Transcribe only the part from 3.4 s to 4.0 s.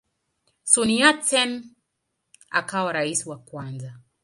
kwanza.